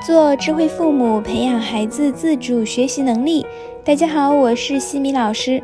[0.00, 3.44] 做智慧父母，培养孩子自主学习能力。
[3.84, 5.62] 大家好，我是西米老师。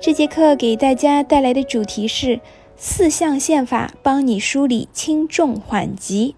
[0.00, 2.40] 这节课给大家带来的主题是
[2.76, 6.34] 四象限法，帮你梳理轻重缓急。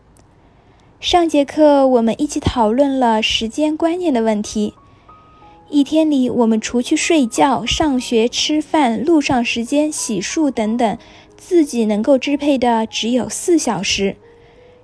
[1.01, 4.75] 上节课我们一起讨论了时间观念的问题。
[5.71, 10.99] 一天里，我们除去睡觉、上学、吃饭、路上时间、洗漱等等，
[11.39, 14.17] 自己能够支配的只有四小时。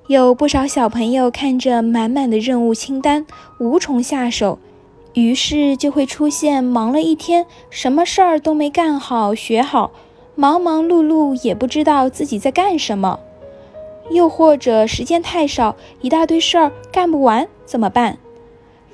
[0.09, 3.27] 有不少小朋友看着满满的任务清单，
[3.59, 4.61] 无从下手，
[5.15, 9.91] 于是就会出现忙了一天，什么事儿都没干好、学好，
[10.37, 13.19] 忙忙碌碌也不知道自己在干什么；
[14.09, 18.19] 又或者时间太少，一大堆事儿干不完，怎么办？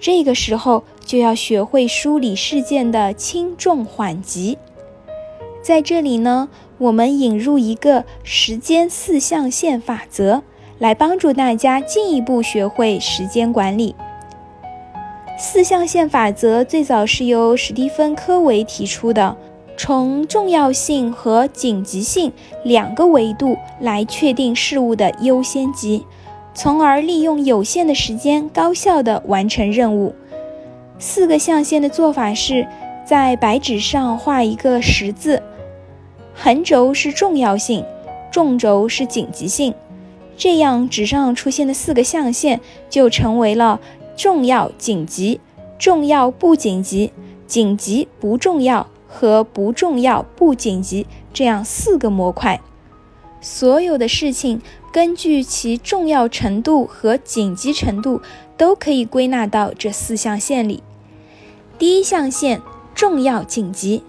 [0.00, 4.56] 这个时候就要学会梳理事件的轻重缓急。
[5.60, 10.42] 在这里呢，我们引入一个时间四象限法则。
[10.82, 13.94] 来帮助大家进一步学会时间管理。
[15.38, 19.36] 四象限法则最早是由史蒂芬·科维提出的，
[19.76, 22.32] 从重要性和紧急性
[22.64, 26.04] 两个维度来确定事物的优先级，
[26.52, 30.12] 从而利用有限的时间高效地完成任务。
[30.98, 32.66] 四个象限的做法是，
[33.06, 35.40] 在白纸上画一个十字，
[36.34, 37.84] 横轴是重要性，
[38.32, 39.72] 纵轴是紧急性。
[40.42, 43.78] 这样，纸上出现的四个象限就成为了
[44.16, 45.40] 重要、紧急、
[45.78, 47.12] 重要不紧急、
[47.46, 52.60] 紧急不重要和不重要不紧急这样四个模块。
[53.40, 54.60] 所有的事情
[54.92, 58.20] 根据其重要程度和紧急程度，
[58.56, 60.82] 都可以归纳到这四象限里。
[61.78, 62.60] 第一象限
[62.96, 64.02] 重要紧急，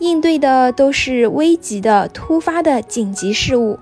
[0.00, 3.78] 应对的都是危急的、突发的紧急事物。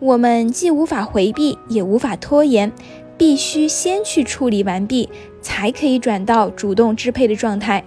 [0.00, 2.72] 我们既无法回避，也无法拖延，
[3.18, 5.06] 必须先去处理完毕，
[5.42, 7.84] 才可以转到主动支配的状态。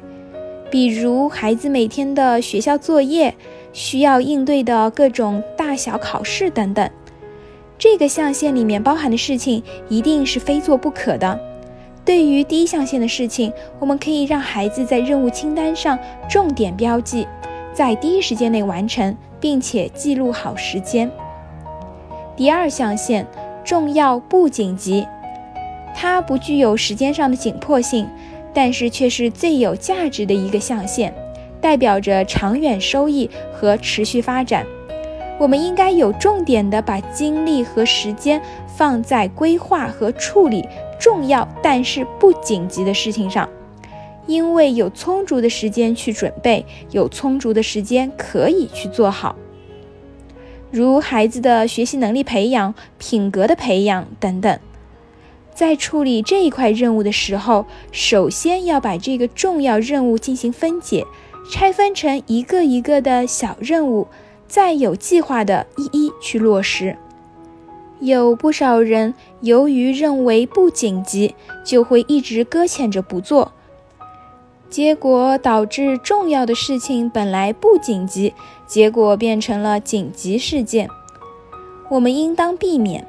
[0.69, 3.33] 比如孩子每天的学校作业，
[3.73, 6.87] 需要应对的各种大小考试等等。
[7.79, 11.39] 这个象限里面包含的事情，一定是非做不可的。
[12.05, 15.97] 对于第一象限的事情，我们可以让孩子在任务清单上
[16.29, 17.27] 重点标记，
[17.73, 21.09] 在第一时间内完成，并且记录好时间。
[22.35, 23.25] 第二象限
[23.63, 25.05] 重要不紧急，
[25.95, 28.07] 它不具有时间上的紧迫性，
[28.53, 31.13] 但是却是最有价值的一个象限，
[31.61, 34.65] 代表着长远收益和持续发展。
[35.39, 40.63] 我们应该有重点的把精力和时间放在规划和处理
[40.99, 43.47] 重要但是不紧急的事情上，
[44.25, 49.35] 因为有充足的时间去准备，有充足的时间可以去做好。
[50.73, 54.59] 如孩子的学习能力培养、品格的培养等等，
[55.53, 61.05] 在处理这一块任务的时候，首先要把这个重要任务进行分解，
[61.51, 64.07] 拆分成一个一个的小任务，
[64.47, 66.97] 再有计划的一一去落实。
[67.99, 73.51] 有不少人由于认为不紧急，就会一直搁浅着不做。
[74.71, 78.33] 结果导致重要的事情本来不紧急，
[78.73, 80.89] 结果变成了紧急事件。
[81.91, 83.05] 我们应当避免。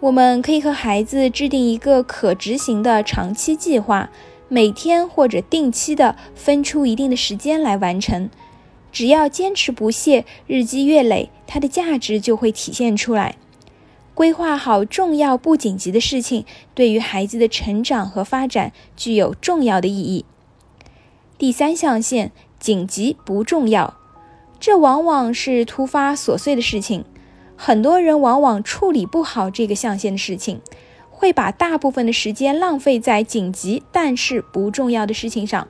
[0.00, 4.10] 我们可以和孩子制定一个可执行的长期计划，
[4.50, 8.28] 每天或者定期的分出一定的时间来完成。
[8.92, 13.36] 只要坚持不懈，日积月累，它的价值就会体现出来。
[14.12, 16.44] 规划好重要不紧急的事情，
[16.74, 20.26] 对于孩子的成长和发展具有重要的意义。
[21.38, 23.94] 第三象限紧急不重要，
[24.58, 27.04] 这往往是突发琐碎的事情。
[27.56, 30.60] 很多人往往处理不好这个象限的事情，
[31.10, 35.66] 会把大部分的时间浪费在紧急但是不重要的事情上。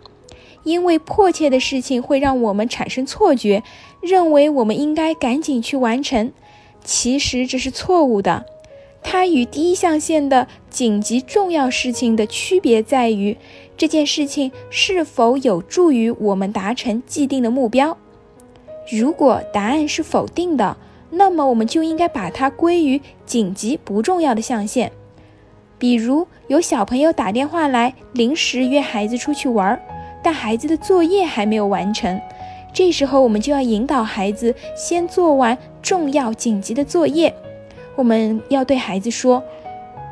[0.64, 3.62] 因为迫切的事情会让我们产生错觉，
[4.00, 6.32] 认为我们应该赶紧去完成。
[6.82, 8.46] 其实这是错误的。
[9.02, 13.36] 它与第一象限的紧急重要事情的区别在于。
[13.76, 17.96] 这件事情是否有助于我们达成既定的目标？
[18.90, 20.76] 如果答案是否定的，
[21.10, 24.92] 那么我们就应该把它归于紧急不重要的象限。
[25.78, 29.80] 比如有小朋友打电话来，临时约孩子出去玩，
[30.22, 32.20] 但孩子的作业还没有完成，
[32.72, 37.34] 这时候我们就要引导孩子先做完重要紧急的作业。
[37.94, 39.42] 我们要对孩子说：“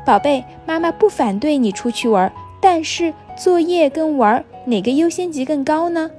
[0.05, 2.31] 宝贝，妈妈不反对你出去玩，
[2.61, 6.09] 但是。”作业跟玩儿哪个优先级更高呢？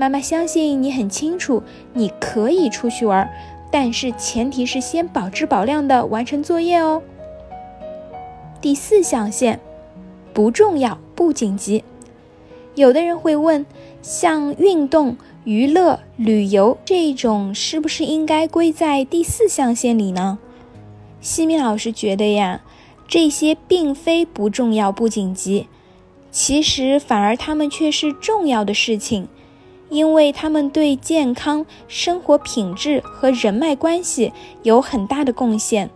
[0.00, 1.62] 妈妈相信你很清楚，
[1.92, 3.30] 你可以出去玩，
[3.70, 7.02] 但是前提是先保质保量的完成作业哦。
[8.62, 9.60] 第四象限，
[10.32, 11.84] 不重要、不紧急。
[12.76, 13.66] 有的人会问，
[14.00, 20.38] 像运动、娱乐、旅游这种，是不是应该归在第四象限里呢？
[21.20, 22.62] 西米老师觉得呀，
[23.06, 25.68] 这些并非不重要、不紧急，
[26.30, 29.28] 其实反而他们却是重要的事情，
[29.90, 34.32] 因为他们对健康、生活品质和人脉关系
[34.62, 35.90] 有很大的贡献。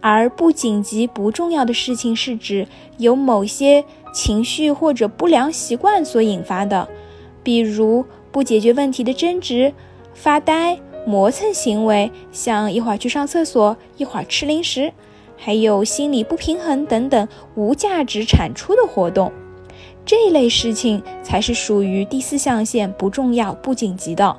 [0.00, 2.68] 而不紧急、不重要的事情，是指
[2.98, 3.82] 由某些
[4.12, 6.86] 情绪或者不良习惯所引发的，
[7.42, 9.72] 比如不解决问题的争执、
[10.12, 14.92] 发呆、磨蹭行为，像一会儿去上厕所，一会儿吃零食，
[15.38, 19.32] 还有心理不平衡等等无价值产出的活动。
[20.06, 24.36] 这类事情才是属于第四象限不重要、不紧急的。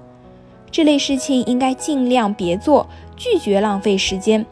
[0.69, 4.45] 这类事情应该尽量别做，拒绝浪费时间。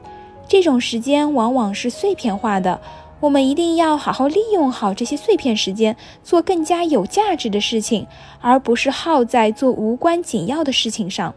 [0.47, 2.81] 这种时间往往是碎片化的，
[3.19, 8.07] 我们一定要好好利用好这些碎片时间，做更加有价值的事情，
[8.41, 11.35] 而不是耗在做无关紧要的事情上。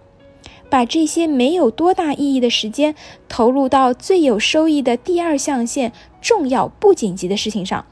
[0.68, 2.94] 把这些没有多大意义的时间
[3.28, 7.84] 投入到最有收益的第二象限——重要不紧急的事情上。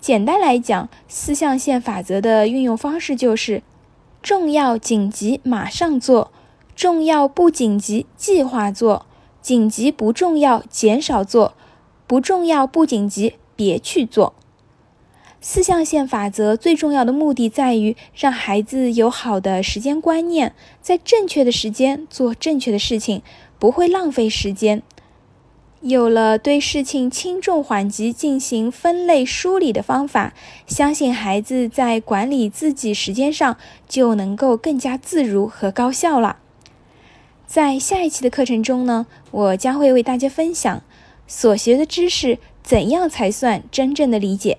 [0.00, 3.62] 简单来讲，四象限法则的运用方式就是：
[4.22, 6.30] 重要紧急马上做，
[6.76, 9.06] 重要不紧急计划做。
[9.40, 11.54] 紧急不重要，减少做；
[12.06, 14.34] 不重要不紧急，别去做。
[15.40, 23.22] 四象限法则最重要的目的在于让孩子有好的时间观念，在正确的时间做正确的事情，
[23.58, 24.82] 不会浪费时间。
[25.80, 30.34] 有了对事情轻重缓急进行分类梳理的方法，
[30.66, 33.56] 相信孩子在管理自己时间上
[33.88, 36.38] 就能够更加自如和高效了。
[37.46, 40.82] 在下一期的课程中呢，我将会为大家分享
[41.28, 44.58] 所学的知识怎样才算真正的理解。